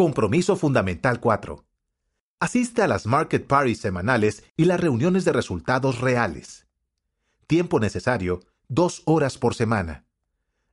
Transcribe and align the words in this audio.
Compromiso 0.00 0.56
Fundamental 0.56 1.20
4. 1.20 1.62
Asiste 2.38 2.80
a 2.80 2.88
las 2.88 3.04
Market 3.04 3.46
Parties 3.46 3.80
semanales 3.80 4.44
y 4.56 4.64
las 4.64 4.80
reuniones 4.80 5.26
de 5.26 5.32
resultados 5.34 6.00
reales. 6.00 6.66
Tiempo 7.46 7.80
necesario, 7.80 8.40
dos 8.66 9.02
horas 9.04 9.36
por 9.36 9.54
semana. 9.54 10.06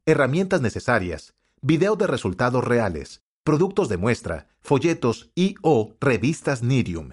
Herramientas 0.05 0.61
necesarias, 0.61 1.35
video 1.59 1.97
de 1.97 2.07
resultados 2.07 2.63
reales, 2.63 3.21
productos 3.43 3.89
de 3.89 3.97
muestra, 3.97 4.47
folletos 4.61 5.29
y 5.35 5.55
o 5.61 5.93
revistas 5.99 6.63
Nirium. 6.63 7.09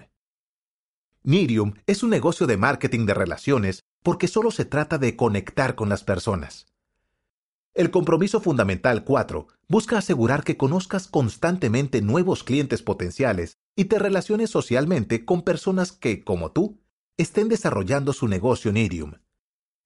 Nirium 1.21 1.73
es 1.85 2.01
un 2.01 2.11
negocio 2.11 2.47
de 2.47 2.55
marketing 2.55 3.07
de 3.07 3.13
relaciones 3.13 3.83
porque 4.03 4.29
solo 4.29 4.51
se 4.51 4.63
trata 4.63 4.97
de 4.97 5.17
conectar 5.17 5.75
con 5.75 5.89
las 5.89 6.05
personas. 6.05 6.65
El 7.75 7.91
compromiso 7.91 8.39
fundamental 8.39 9.03
4 9.03 9.47
busca 9.67 9.97
asegurar 9.97 10.45
que 10.45 10.55
conozcas 10.55 11.09
constantemente 11.09 12.01
nuevos 12.01 12.45
clientes 12.45 12.81
potenciales 12.81 13.57
y 13.75 13.85
te 13.85 13.99
relaciones 13.99 14.49
socialmente 14.49 15.25
con 15.25 15.41
personas 15.41 15.91
que, 15.91 16.23
como 16.23 16.53
tú, 16.53 16.79
estén 17.17 17.49
desarrollando 17.49 18.13
su 18.13 18.29
negocio 18.29 18.71
en 18.71 18.77
Irium. 18.77 19.13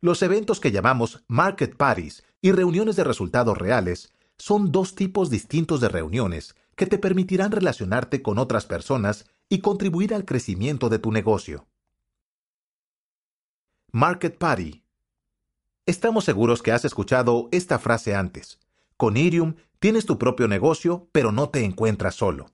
Los 0.01 0.21
eventos 0.21 0.59
que 0.59 0.71
llamamos 0.71 1.23
Market 1.27 1.75
Parties 1.77 2.23
y 2.41 2.51
reuniones 2.51 2.95
de 2.95 3.03
resultados 3.03 3.57
reales 3.57 4.13
son 4.37 4.71
dos 4.71 4.93
tipos 4.93 5.31
distintos 5.31 5.81
de 5.81 5.89
reuniones 5.89 6.55
que 6.75 6.85
te 6.85 6.99
permitirán 6.99 7.51
relacionarte 7.51 8.21
con 8.21 8.37
otras 8.37 8.67
personas 8.67 9.25
y 9.49 9.61
contribuir 9.61 10.13
al 10.13 10.25
crecimiento 10.25 10.89
de 10.89 10.99
tu 10.99 11.11
negocio. 11.11 11.65
Market 13.91 14.37
Party 14.37 14.83
Estamos 15.89 16.23
seguros 16.23 16.61
que 16.61 16.71
has 16.71 16.85
escuchado 16.85 17.49
esta 17.51 17.79
frase 17.79 18.13
antes. 18.13 18.59
Con 18.95 19.17
Irium 19.17 19.55
tienes 19.79 20.05
tu 20.05 20.19
propio 20.19 20.47
negocio, 20.47 21.09
pero 21.11 21.31
no 21.31 21.49
te 21.49 21.63
encuentras 21.63 22.13
solo. 22.13 22.51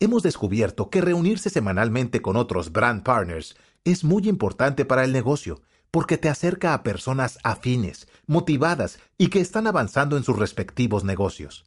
Hemos 0.00 0.22
descubierto 0.22 0.90
que 0.90 1.00
reunirse 1.00 1.48
semanalmente 1.48 2.20
con 2.20 2.36
otros 2.36 2.72
brand 2.72 3.02
partners 3.02 3.56
es 3.84 4.04
muy 4.04 4.28
importante 4.28 4.84
para 4.84 5.02
el 5.02 5.12
negocio, 5.12 5.62
porque 5.90 6.18
te 6.18 6.28
acerca 6.28 6.74
a 6.74 6.82
personas 6.82 7.38
afines, 7.42 8.06
motivadas 8.26 8.98
y 9.16 9.28
que 9.28 9.40
están 9.40 9.66
avanzando 9.66 10.18
en 10.18 10.22
sus 10.22 10.38
respectivos 10.38 11.04
negocios. 11.04 11.64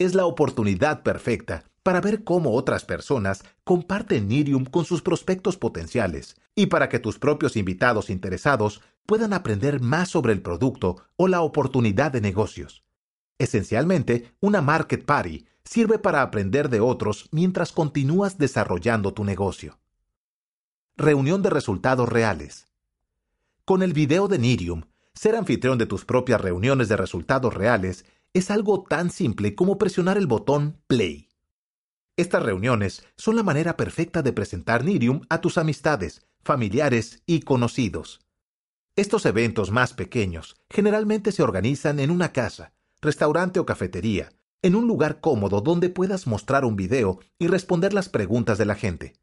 Es 0.00 0.16
la 0.16 0.26
oportunidad 0.26 1.04
perfecta 1.04 1.62
para 1.84 2.00
ver 2.00 2.24
cómo 2.24 2.54
otras 2.54 2.84
personas 2.84 3.44
comparten 3.62 4.32
Irium 4.32 4.64
con 4.64 4.84
sus 4.84 5.00
prospectos 5.00 5.56
potenciales 5.56 6.34
y 6.56 6.66
para 6.66 6.88
que 6.88 6.98
tus 6.98 7.20
propios 7.20 7.56
invitados 7.56 8.10
interesados 8.10 8.80
puedan 9.06 9.32
aprender 9.32 9.80
más 9.80 10.08
sobre 10.08 10.32
el 10.32 10.42
producto 10.42 11.04
o 11.16 11.28
la 11.28 11.40
oportunidad 11.40 12.12
de 12.12 12.20
negocios. 12.20 12.84
Esencialmente, 13.38 14.34
una 14.40 14.60
Market 14.60 15.04
Party 15.04 15.46
sirve 15.64 15.98
para 15.98 16.22
aprender 16.22 16.68
de 16.68 16.80
otros 16.80 17.28
mientras 17.32 17.72
continúas 17.72 18.38
desarrollando 18.38 19.14
tu 19.14 19.24
negocio. 19.24 19.78
Reunión 20.96 21.42
de 21.42 21.50
resultados 21.50 22.08
reales. 22.08 22.68
Con 23.64 23.82
el 23.82 23.92
video 23.92 24.28
de 24.28 24.38
Nirium, 24.38 24.82
ser 25.14 25.36
anfitrión 25.36 25.78
de 25.78 25.86
tus 25.86 26.04
propias 26.04 26.40
reuniones 26.40 26.88
de 26.88 26.96
resultados 26.96 27.54
reales 27.54 28.04
es 28.32 28.50
algo 28.50 28.84
tan 28.84 29.10
simple 29.10 29.54
como 29.54 29.78
presionar 29.78 30.16
el 30.18 30.26
botón 30.26 30.80
Play. 30.86 31.28
Estas 32.16 32.42
reuniones 32.42 33.04
son 33.16 33.36
la 33.36 33.42
manera 33.42 33.76
perfecta 33.76 34.22
de 34.22 34.32
presentar 34.32 34.84
Nirium 34.84 35.22
a 35.30 35.40
tus 35.40 35.56
amistades, 35.56 36.26
familiares 36.42 37.22
y 37.26 37.40
conocidos. 37.40 38.20
Estos 38.96 39.24
eventos 39.24 39.70
más 39.70 39.94
pequeños 39.94 40.56
generalmente 40.68 41.32
se 41.32 41.42
organizan 41.42 42.00
en 42.00 42.10
una 42.10 42.32
casa, 42.32 42.72
restaurante 43.00 43.60
o 43.60 43.66
cafetería, 43.66 44.30
en 44.62 44.74
un 44.74 44.86
lugar 44.86 45.20
cómodo 45.20 45.60
donde 45.60 45.88
puedas 45.88 46.26
mostrar 46.26 46.64
un 46.64 46.76
video 46.76 47.20
y 47.38 47.46
responder 47.46 47.94
las 47.94 48.08
preguntas 48.08 48.58
de 48.58 48.66
la 48.66 48.74
gente. 48.74 49.14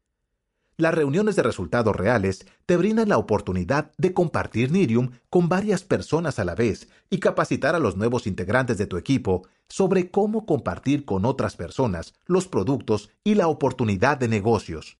Las 0.76 0.94
reuniones 0.94 1.36
de 1.36 1.42
resultados 1.42 1.94
reales 1.94 2.46
te 2.64 2.76
brindan 2.76 3.08
la 3.08 3.18
oportunidad 3.18 3.92
de 3.98 4.14
compartir 4.14 4.70
Nirium 4.70 5.10
con 5.28 5.48
varias 5.48 5.82
personas 5.82 6.38
a 6.38 6.44
la 6.44 6.54
vez 6.54 6.88
y 7.10 7.18
capacitar 7.18 7.74
a 7.74 7.80
los 7.80 7.96
nuevos 7.96 8.26
integrantes 8.26 8.78
de 8.78 8.86
tu 8.86 8.96
equipo 8.96 9.48
sobre 9.68 10.10
cómo 10.10 10.46
compartir 10.46 11.04
con 11.04 11.24
otras 11.24 11.56
personas 11.56 12.14
los 12.26 12.46
productos 12.46 13.10
y 13.24 13.34
la 13.34 13.48
oportunidad 13.48 14.18
de 14.18 14.28
negocios. 14.28 14.98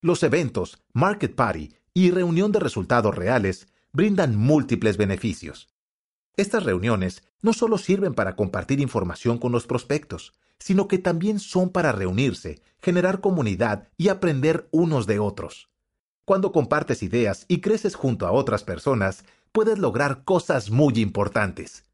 Los 0.00 0.22
eventos, 0.22 0.82
Market 0.92 1.34
Party 1.34 1.72
y 1.98 2.12
reunión 2.12 2.52
de 2.52 2.60
resultados 2.60 3.12
reales 3.12 3.66
brindan 3.92 4.36
múltiples 4.36 4.96
beneficios. 4.96 5.68
Estas 6.36 6.62
reuniones 6.62 7.24
no 7.42 7.52
solo 7.52 7.76
sirven 7.76 8.14
para 8.14 8.36
compartir 8.36 8.78
información 8.78 9.38
con 9.38 9.50
los 9.50 9.66
prospectos, 9.66 10.32
sino 10.60 10.86
que 10.86 10.98
también 10.98 11.40
son 11.40 11.70
para 11.70 11.90
reunirse, 11.90 12.62
generar 12.80 13.20
comunidad 13.20 13.88
y 13.96 14.10
aprender 14.10 14.68
unos 14.70 15.08
de 15.08 15.18
otros. 15.18 15.70
Cuando 16.24 16.52
compartes 16.52 17.02
ideas 17.02 17.46
y 17.48 17.60
creces 17.60 17.96
junto 17.96 18.28
a 18.28 18.32
otras 18.32 18.62
personas, 18.62 19.24
puedes 19.50 19.80
lograr 19.80 20.22
cosas 20.22 20.70
muy 20.70 20.94
importantes. 21.00 21.84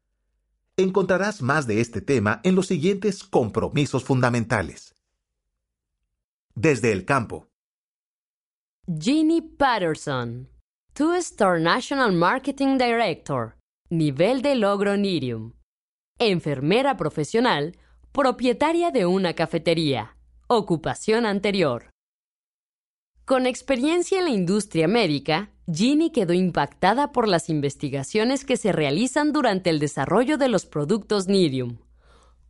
Encontrarás 0.77 1.41
más 1.41 1.65
de 1.65 1.81
este 1.81 2.01
tema 2.01 2.41
en 2.43 2.53
los 2.53 2.67
siguientes 2.67 3.23
compromisos 3.23 4.03
fundamentales. 4.03 4.93
Desde 6.53 6.91
el 6.91 7.05
campo. 7.05 7.47
Ginny 8.87 9.41
Patterson, 9.41 10.47
Two-Star 10.93 11.59
National 11.59 12.11
Marketing 12.11 12.77
Director, 12.77 13.55
nivel 13.89 14.43
de 14.43 14.53
logro 14.53 14.95
Nirium. 14.95 15.53
Enfermera 16.19 16.95
profesional 16.95 17.75
propietaria 18.11 18.91
de 18.91 19.07
una 19.07 19.33
cafetería, 19.33 20.15
ocupación 20.45 21.25
anterior. 21.25 21.89
Con 23.25 23.47
experiencia 23.47 24.19
en 24.19 24.25
la 24.25 24.29
industria 24.29 24.87
médica, 24.87 25.49
Ginny 25.65 26.11
quedó 26.11 26.33
impactada 26.33 27.11
por 27.11 27.27
las 27.27 27.49
investigaciones 27.49 28.45
que 28.45 28.55
se 28.55 28.71
realizan 28.71 29.33
durante 29.33 29.71
el 29.71 29.79
desarrollo 29.79 30.37
de 30.37 30.49
los 30.49 30.67
productos 30.67 31.27
Nirium. 31.27 31.79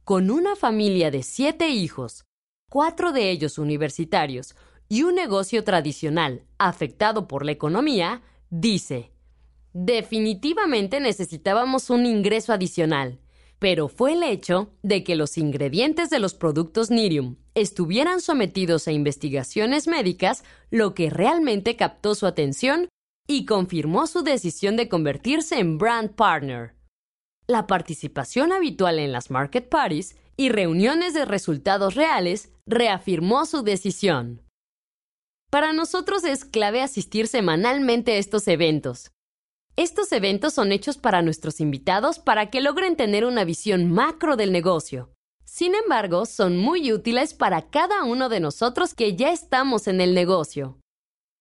Con 0.03 0.29
una 0.29 0.57
familia 0.57 1.12
de 1.12 1.24
siete 1.24 1.69
hijos, 1.69 2.25
cuatro 2.69 3.13
de 3.13 3.31
ellos 3.31 3.57
universitarios, 3.57 4.53
y 4.88 5.03
un 5.03 5.16
negocio 5.16 5.63
tradicional 5.63 6.44
afectado 6.57 7.28
por 7.28 7.46
la 7.46 7.51
economía, 7.51 8.22
dice, 8.50 9.12
definitivamente 9.73 11.00
necesitábamos 11.00 11.90
un 11.90 12.06
ingreso 12.06 12.53
adicional 12.53 13.19
pero 13.59 13.88
fue 13.88 14.13
el 14.13 14.24
hecho 14.24 14.74
de 14.84 15.03
que 15.03 15.16
los 15.16 15.38
ingredientes 15.38 16.09
de 16.09 16.19
los 16.19 16.34
productos 16.34 16.91
Nirium 16.91 17.38
estuvieran 17.56 18.22
sometidos 18.22 18.88
a 18.88 18.91
investigaciones 18.91 19.88
médicas 19.88 20.44
lo 20.69 20.94
que 20.94 21.09
realmente 21.09 21.75
captó 21.75 22.16
su 22.16 22.25
atención 22.25 22.90
y 23.28 23.45
confirmó 23.45 24.07
su 24.07 24.22
decisión 24.22 24.75
de 24.75 24.90
convertirse 24.90 25.59
en 25.59 25.78
brand 25.78 26.12
partner. 26.12 26.75
La 27.47 27.66
participación 27.66 28.51
habitual 28.51 29.00
en 29.00 29.12
las 29.12 29.31
market 29.31 29.69
parties 29.69 30.16
y 30.38 30.50
reuniones 30.50 31.13
de 31.13 31.25
resultados 31.25 31.95
reales 31.95 32.51
reafirmó 32.65 33.45
su 33.45 33.63
decisión. 33.63 34.44
Para 35.56 35.72
nosotros 35.72 36.25
es 36.25 36.44
clave 36.44 36.81
asistir 36.81 37.30
semanalmente 37.30 38.12
a 38.12 38.18
estos 38.18 38.46
eventos, 38.50 39.13
estos 39.78 40.12
eventos 40.12 40.54
son 40.54 40.74
hechos 40.74 40.98
para 40.98 41.22
nuestros 41.22 41.62
invitados 41.62 42.19
para 42.19 42.50
que 42.50 42.60
logren 42.60 42.98
tener 42.98 43.24
una 43.24 43.46
visión 43.46 43.90
macro 43.90 44.36
del 44.36 44.52
negocio. 44.52 45.13
Sin 45.46 45.74
embargo, 45.74 46.25
son 46.25 46.57
muy 46.57 46.92
útiles 46.92 47.34
para 47.34 47.69
cada 47.69 48.04
uno 48.04 48.28
de 48.28 48.42
nosotros 48.42 48.94
que 48.94 49.16
ya 49.16 49.31
estamos 49.31 49.88
en 49.88 50.02
el 50.02 50.13
negocio. 50.13 50.78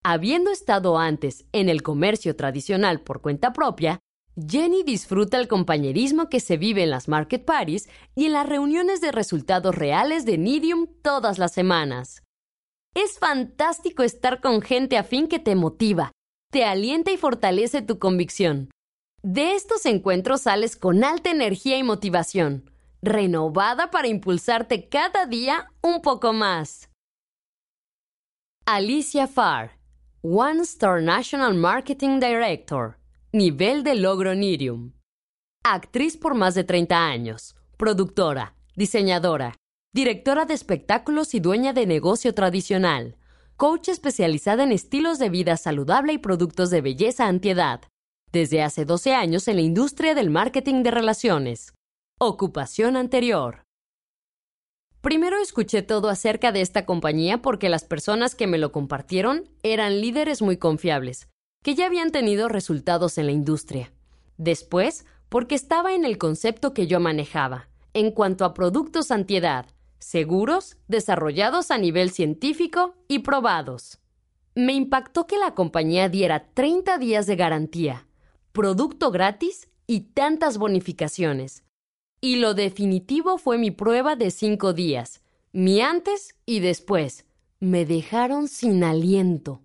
Habiendo 0.05 0.53
estado 0.53 0.97
antes 0.97 1.47
en 1.51 1.69
el 1.69 1.83
comercio 1.83 2.37
tradicional 2.37 3.01
por 3.01 3.21
cuenta 3.21 3.53
propia, 3.53 3.99
Jenny 4.37 4.85
disfruta 4.85 5.41
el 5.41 5.49
compañerismo 5.49 6.29
que 6.29 6.39
se 6.39 6.57
vive 6.57 6.85
en 6.85 6.91
las 6.91 7.09
market 7.09 7.45
parties 7.45 7.89
y 8.15 8.27
en 8.27 8.35
las 8.35 8.49
reuniones 8.49 9.01
de 9.01 9.11
resultados 9.11 9.75
reales 9.75 10.25
de 10.25 10.39
Nidium 10.39 10.87
todas 11.03 11.41
las 11.41 11.53
semanas. 11.53 12.24
Es 12.94 13.19
fantástico 13.19 14.05
estar 14.05 14.41
con 14.41 14.62
gente 14.62 14.96
afín 14.96 15.26
que 15.26 15.41
te 15.41 15.56
motiva, 15.56 16.12
te 16.52 16.64
alienta 16.64 17.11
y 17.11 17.17
fortalece 17.17 17.82
tu 17.82 17.99
convicción. 17.99 18.70
De 19.20 19.52
estos 19.52 19.85
encuentros 19.85 20.43
sales 20.43 20.76
con 20.76 21.02
alta 21.02 21.31
energía 21.31 21.76
y 21.76 21.82
motivación. 21.82 22.70
renovada 23.02 23.91
para 23.91 24.08
impulsarte 24.08 24.88
cada 24.88 25.26
día 25.26 25.70
un 25.82 26.00
poco 26.00 26.32
más. 26.32 26.88
Alicia 28.64 29.26
Farr, 29.26 29.73
One 30.23 30.62
Star 30.62 31.02
National 31.02 31.52
Marketing 31.52 32.19
Director, 32.19 32.96
nivel 33.31 33.85
de 33.85 33.96
logro 33.96 34.35
Nirium. 34.35 34.93
Actriz 35.64 36.17
por 36.17 36.35
más 36.35 36.55
de 36.55 36.64
30 36.64 36.96
años, 36.96 37.55
productora, 37.76 38.55
diseñadora, 38.75 39.55
directora 39.94 40.44
de 40.44 40.55
espectáculos 40.55 41.35
y 41.35 41.41
dueña 41.41 41.73
de 41.73 41.87
negocio 41.87 42.35
tradicional, 42.35 43.17
coach 43.56 43.88
especializada 43.88 44.64
en 44.64 44.73
estilos 44.73 45.20
de 45.20 45.31
vida 45.31 45.56
saludable 45.56 46.12
y 46.12 46.19
productos 46.19 46.70
de 46.70 46.81
belleza 46.81 47.29
antiedad, 47.29 47.81
desde 48.32 48.61
hace 48.61 48.85
12 48.85 49.14
años 49.14 49.46
en 49.46 49.55
la 49.55 49.62
industria 49.62 50.17
del 50.17 50.31
marketing 50.31 50.82
de 50.82 50.91
relaciones. 50.91 51.75
Ocupación 52.19 52.96
anterior. 52.96 53.62
Primero 55.00 55.41
escuché 55.41 55.82
todo 55.82 56.08
acerca 56.08 56.50
de 56.50 56.61
esta 56.61 56.87
compañía 56.87 57.41
porque 57.41 57.69
las 57.69 57.85
personas 57.85 58.35
que 58.35 58.49
me 58.49 58.58
lo 58.58 58.73
compartieron 58.73 59.49
eran 59.62 60.00
líderes 60.00 60.43
muy 60.43 60.56
confiables, 60.56 61.29
que 61.62 61.76
ya 61.76 61.87
habían 61.87 62.11
tenido 62.11 62.49
resultados 62.49 63.17
en 63.17 63.26
la 63.26 63.32
industria. 63.32 63.93
Después, 64.38 65.06
porque 65.29 65.55
estaba 65.55 65.94
en 65.94 66.05
el 66.05 66.19
concepto 66.19 66.75
que 66.75 66.88
yo 66.88 66.99
manejaba, 66.99 67.69
en 67.93 68.11
cuanto 68.11 68.44
a 68.44 68.55
productos 68.55 69.12
antiedad, 69.12 69.67
seguros, 70.05 70.77
desarrollados 70.87 71.71
a 71.71 71.79
nivel 71.79 72.11
científico 72.11 72.95
y 73.09 73.21
probados. 73.21 74.01
Me 74.55 74.75
impactó 74.75 75.27
que 75.27 75.39
la 75.39 75.55
compañía 75.55 76.11
diera 76.11 76.51
30 76.53 76.99
días 76.99 77.27
de 77.27 77.37
garantía, 77.37 78.06
producto 78.53 79.11
gratis 79.11 79.69
y 79.87 80.01
tantas 80.01 80.59
bonificaciones. 80.59 81.65
Y 82.21 82.37
lo 82.37 82.53
definitivo 82.53 83.39
fue 83.39 83.56
mi 83.56 83.71
prueba 83.71 84.15
de 84.15 84.31
5 84.31 84.75
días, 84.75 85.23
mi 85.53 85.81
antes 85.81 86.37
y 86.45 86.61
después. 86.61 87.25
Me 87.59 87.87
dejaron 87.87 88.47
sin 88.47 88.85
aliento. 88.85 89.62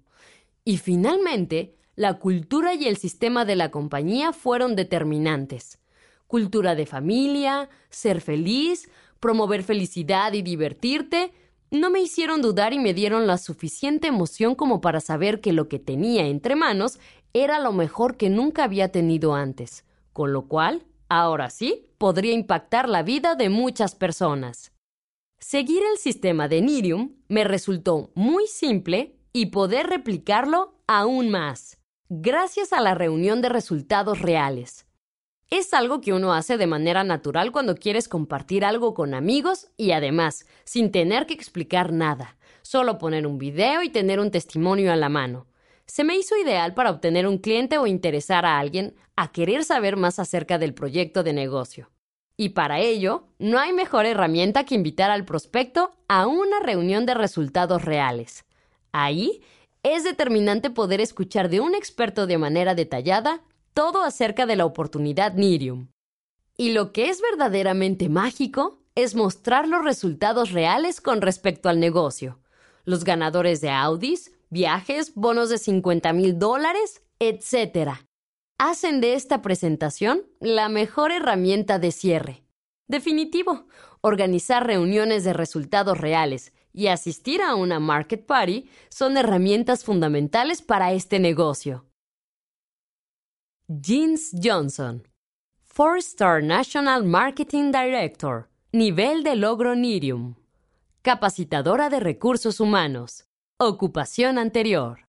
Y 0.63 0.77
finalmente, 0.77 1.75
la 1.95 2.13
cultura 2.17 2.75
y 2.75 2.85
el 2.85 2.95
sistema 2.95 3.43
de 3.43 3.57
la 3.57 3.71
compañía 3.71 4.31
fueron 4.31 4.77
determinantes. 4.77 5.79
Cultura 6.27 6.75
de 6.75 6.85
familia, 6.85 7.69
ser 7.89 8.21
feliz, 8.21 8.87
promover 9.19 9.63
felicidad 9.63 10.33
y 10.33 10.41
divertirte, 10.41 11.31
no 11.71 11.89
me 11.89 12.01
hicieron 12.01 12.41
dudar 12.41 12.73
y 12.73 12.79
me 12.79 12.93
dieron 12.93 13.27
la 13.27 13.37
suficiente 13.37 14.07
emoción 14.07 14.55
como 14.55 14.81
para 14.81 14.99
saber 14.99 15.39
que 15.39 15.53
lo 15.53 15.67
que 15.67 15.77
tenía 15.79 16.25
entre 16.25 16.55
manos 16.55 16.99
era 17.33 17.59
lo 17.59 17.71
mejor 17.73 18.17
que 18.17 18.29
nunca 18.29 18.63
había 18.63 18.91
tenido 18.91 19.35
antes, 19.35 19.85
con 20.13 20.33
lo 20.33 20.47
cual, 20.47 20.85
ahora 21.09 21.49
sí, 21.49 21.85
podría 21.97 22.33
impactar 22.33 22.89
la 22.89 23.03
vida 23.03 23.35
de 23.35 23.49
muchas 23.49 23.93
personas. 23.93 24.71
Seguir 25.39 25.83
el 25.91 25.97
sistema 25.97 26.47
de 26.47 26.61
Nirium 26.61 27.15
me 27.27 27.43
resultó 27.43 28.11
muy 28.15 28.47
simple 28.47 29.15
y 29.31 29.47
poder 29.47 29.87
replicarlo 29.87 30.73
aún 30.87 31.29
más, 31.29 31.77
gracias 32.09 32.73
a 32.73 32.81
la 32.81 32.95
reunión 32.95 33.41
de 33.41 33.49
resultados 33.49 34.21
reales. 34.21 34.87
Es 35.49 35.73
algo 35.73 35.99
que 35.99 36.13
uno 36.13 36.33
hace 36.33 36.57
de 36.57 36.67
manera 36.67 37.03
natural 37.03 37.51
cuando 37.51 37.75
quieres 37.75 38.07
compartir 38.07 38.63
algo 38.63 38.93
con 38.93 39.15
amigos 39.15 39.67
y 39.77 39.91
además, 39.91 40.45
sin 40.63 40.91
tener 40.91 41.25
que 41.25 41.33
explicar 41.33 41.91
nada, 41.91 42.37
solo 42.61 42.99
poner 42.99 43.25
un 43.25 43.39
video 43.39 43.81
y 43.81 43.89
tener 43.89 44.19
un 44.19 44.29
testimonio 44.29 44.93
a 44.93 44.95
la 44.95 45.09
mano. 45.09 45.47
Se 45.87 46.03
me 46.03 46.15
hizo 46.15 46.37
ideal 46.37 46.75
para 46.75 46.91
obtener 46.91 47.25
un 47.25 47.39
cliente 47.39 47.79
o 47.79 47.87
interesar 47.87 48.45
a 48.45 48.59
alguien 48.59 48.93
a 49.15 49.31
querer 49.31 49.63
saber 49.63 49.97
más 49.97 50.19
acerca 50.19 50.59
del 50.59 50.75
proyecto 50.75 51.23
de 51.23 51.33
negocio. 51.33 51.89
Y 52.37 52.49
para 52.49 52.79
ello, 52.79 53.23
no 53.39 53.57
hay 53.57 53.73
mejor 53.73 54.05
herramienta 54.05 54.65
que 54.65 54.75
invitar 54.75 55.09
al 55.09 55.25
prospecto 55.25 55.91
a 56.07 56.27
una 56.27 56.59
reunión 56.59 57.07
de 57.07 57.15
resultados 57.15 57.83
reales. 57.83 58.45
Ahí 58.91 59.41
es 59.81 60.03
determinante 60.03 60.69
poder 60.69 61.01
escuchar 61.01 61.49
de 61.49 61.59
un 61.59 61.73
experto 61.73 62.27
de 62.27 62.37
manera 62.37 62.75
detallada 62.75 63.41
todo 63.73 64.03
acerca 64.03 64.45
de 64.45 64.55
la 64.55 64.65
oportunidad 64.65 65.33
Nirium. 65.33 65.89
Y 66.57 66.73
lo 66.73 66.91
que 66.91 67.09
es 67.09 67.21
verdaderamente 67.21 68.09
mágico 68.09 68.79
es 68.95 69.15
mostrar 69.15 69.67
los 69.67 69.83
resultados 69.83 70.51
reales 70.51 71.01
con 71.01 71.21
respecto 71.21 71.69
al 71.69 71.79
negocio. 71.79 72.39
Los 72.83 73.03
ganadores 73.03 73.61
de 73.61 73.69
Audis, 73.69 74.33
viajes, 74.49 75.13
bonos 75.15 75.49
de 75.49 75.57
50 75.57 76.11
mil 76.13 76.37
dólares, 76.37 77.03
etc. 77.19 77.91
Hacen 78.57 78.99
de 78.99 79.13
esta 79.13 79.41
presentación 79.41 80.23
la 80.39 80.69
mejor 80.69 81.11
herramienta 81.11 81.79
de 81.79 81.91
cierre. 81.91 82.43
Definitivo, 82.87 83.67
organizar 84.01 84.65
reuniones 84.65 85.23
de 85.23 85.33
resultados 85.33 85.97
reales 85.97 86.53
y 86.73 86.87
asistir 86.87 87.41
a 87.41 87.55
una 87.55 87.79
market 87.79 88.25
party 88.25 88.69
son 88.89 89.17
herramientas 89.17 89.83
fundamentales 89.83 90.61
para 90.61 90.91
este 90.93 91.19
negocio. 91.19 91.85
Jeans 93.71 94.31
Johnson, 94.33 95.07
Four 95.63 95.97
Star 95.99 96.41
National 96.41 97.03
Marketing 97.03 97.71
Director, 97.71 98.49
nivel 98.71 99.21
de 99.21 99.35
logro 99.35 99.75
Nirium, 99.75 100.33
capacitadora 101.03 101.91
de 101.91 101.99
recursos 101.99 102.59
humanos, 102.59 103.25
ocupación 103.59 104.39
anterior. 104.39 105.05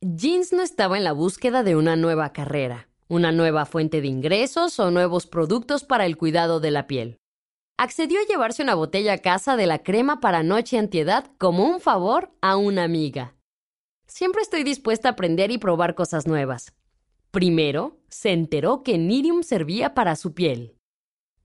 Jeans 0.00 0.54
no 0.54 0.62
estaba 0.62 0.96
en 0.96 1.04
la 1.04 1.12
búsqueda 1.12 1.62
de 1.62 1.76
una 1.76 1.94
nueva 1.94 2.32
carrera, 2.32 2.88
una 3.06 3.32
nueva 3.32 3.66
fuente 3.66 4.00
de 4.00 4.08
ingresos 4.08 4.80
o 4.80 4.90
nuevos 4.90 5.26
productos 5.26 5.84
para 5.84 6.06
el 6.06 6.16
cuidado 6.16 6.60
de 6.60 6.70
la 6.70 6.86
piel. 6.86 7.18
Accedió 7.76 8.18
a 8.18 8.26
llevarse 8.26 8.62
una 8.62 8.76
botella 8.76 9.12
a 9.12 9.18
casa 9.18 9.56
de 9.56 9.66
la 9.66 9.82
crema 9.82 10.20
para 10.20 10.42
noche 10.42 10.78
antiedad 10.78 11.30
como 11.36 11.66
un 11.66 11.80
favor 11.80 12.30
a 12.40 12.56
una 12.56 12.84
amiga. 12.84 13.34
Siempre 14.06 14.40
estoy 14.40 14.64
dispuesta 14.64 15.10
a 15.10 15.12
aprender 15.12 15.50
y 15.50 15.58
probar 15.58 15.94
cosas 15.94 16.26
nuevas, 16.26 16.72
Primero, 17.30 17.98
se 18.08 18.32
enteró 18.32 18.82
que 18.82 18.98
Nirium 18.98 19.42
servía 19.42 19.94
para 19.94 20.16
su 20.16 20.34
piel. 20.34 20.76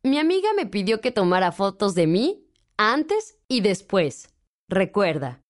Mi 0.04 0.18
amiga 0.18 0.50
me 0.56 0.66
pidió 0.66 1.02
que 1.02 1.12
tomara 1.12 1.52
fotos 1.52 1.96
de 1.96 2.08
mí 2.08 2.48
antes 2.78 3.38
y 3.48 3.62
después. 3.62 4.30
Recuerda, 4.70 5.42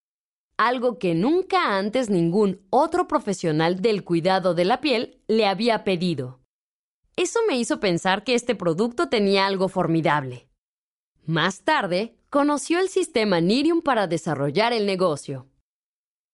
algo 0.58 1.00
que 1.00 1.16
nunca 1.16 1.78
antes 1.78 2.10
ningún 2.10 2.62
otro 2.70 3.08
profesional 3.08 3.82
del 3.82 4.04
cuidado 4.04 4.54
de 4.54 4.66
la 4.66 4.82
piel 4.82 5.22
le 5.28 5.46
había 5.46 5.84
pedido. 5.84 6.40
Eso 7.16 7.40
me 7.48 7.58
hizo 7.58 7.80
pensar 7.80 8.24
que 8.24 8.34
este 8.34 8.56
producto 8.56 9.10
tenía 9.10 9.46
algo 9.46 9.68
formidable. 9.68 10.48
Más 11.26 11.64
tarde, 11.64 12.18
conoció 12.30 12.80
el 12.80 12.90
sistema 12.90 13.40
Nirium 13.40 13.82
para 13.82 14.08
desarrollar 14.08 14.74
el 14.74 14.86
negocio. 14.86 15.48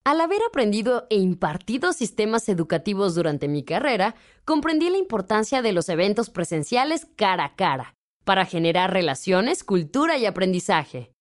Al 0.06 0.22
haber 0.22 0.42
aprendido 0.48 1.06
e 1.10 1.18
impartido 1.18 1.94
sistemas 1.94 2.50
educativos 2.50 3.16
durante 3.16 3.48
mi 3.48 3.64
carrera, 3.64 4.16
comprendí 4.46 4.90
la 4.90 4.98
importancia 4.98 5.62
de 5.62 5.74
los 5.74 5.90
eventos 5.90 6.30
presenciales 6.30 7.06
cara 7.16 7.46
a 7.46 7.56
cara, 7.56 7.96
para 8.24 8.46
generar 8.46 8.92
relaciones, 8.94 9.64
cultura 9.64 10.18
y 10.18 10.26
aprendizaje. 10.26 11.12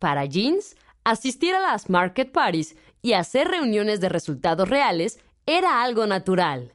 Para 0.00 0.24
Jeans, 0.24 0.74
asistir 1.04 1.54
a 1.54 1.60
las 1.60 1.90
market 1.90 2.32
parties 2.32 2.76
y 3.02 3.12
hacer 3.12 3.48
reuniones 3.48 4.00
de 4.00 4.08
resultados 4.08 4.68
reales 4.68 5.20
era 5.46 5.82
algo 5.82 6.06
natural. 6.06 6.74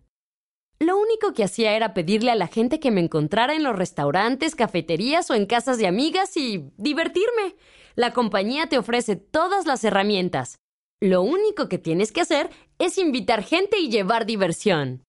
Lo 0.80 0.98
único 0.98 1.34
que 1.34 1.44
hacía 1.44 1.76
era 1.76 1.94
pedirle 1.94 2.30
a 2.30 2.36
la 2.36 2.48
gente 2.48 2.80
que 2.80 2.92
me 2.92 3.02
encontrara 3.02 3.56
en 3.56 3.64
los 3.64 3.76
restaurantes, 3.76 4.56
cafeterías 4.56 5.30
o 5.32 5.34
en 5.34 5.48
casas 5.48 5.80
de 5.80 5.88
amigas 5.88 6.38
y 6.38 6.72
divertirme. 6.78 7.56
La 7.96 8.14
compañía 8.14 8.68
te 8.68 8.78
ofrece 8.78 9.16
todas 9.16 9.66
las 9.66 9.84
herramientas, 9.84 10.60
lo 11.00 11.22
único 11.22 11.70
que 11.70 11.78
tienes 11.78 12.12
que 12.12 12.22
hacer 12.22 12.50
es 12.80 12.98
invitar 12.98 13.44
gente 13.44 13.80
y 13.80 13.90
llevar 13.90 14.26
diversión. 14.26 15.04